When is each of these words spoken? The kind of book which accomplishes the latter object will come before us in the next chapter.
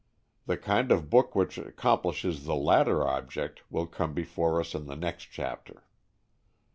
The 0.47 0.57
kind 0.57 0.91
of 0.91 1.11
book 1.11 1.35
which 1.35 1.59
accomplishes 1.59 2.45
the 2.45 2.55
latter 2.55 3.07
object 3.07 3.61
will 3.69 3.85
come 3.85 4.15
before 4.15 4.59
us 4.59 4.73
in 4.73 4.87
the 4.87 4.95
next 4.95 5.25
chapter. 5.25 5.83